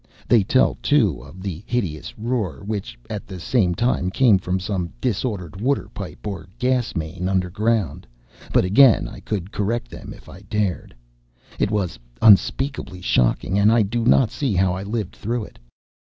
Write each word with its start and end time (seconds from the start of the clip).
They 0.27 0.41
tell, 0.41 0.79
too, 0.81 1.21
of 1.21 1.43
the 1.43 1.61
hideous 1.67 2.17
roar 2.17 2.63
which 2.65 2.97
at 3.07 3.27
the 3.27 3.39
same 3.39 3.75
time 3.75 4.09
came 4.09 4.39
from 4.39 4.59
some 4.59 4.89
disordered 4.99 5.61
water 5.61 5.89
pipe 5.93 6.25
or 6.25 6.47
gas 6.57 6.95
main 6.95 7.29
underground 7.29 8.07
but 8.51 8.65
again 8.65 9.07
I 9.07 9.19
could 9.19 9.51
correct 9.51 9.91
them 9.91 10.11
if 10.11 10.27
I 10.27 10.41
dared. 10.41 10.95
It 11.59 11.69
was 11.69 11.99
unspeakably 12.19 13.01
shocking, 13.01 13.59
and 13.59 13.71
I 13.71 13.83
do 13.83 14.03
not 14.03 14.31
see 14.31 14.53
how 14.53 14.73
I 14.73 14.81
lived 14.81 15.15
through 15.15 15.43
it. 15.43 15.59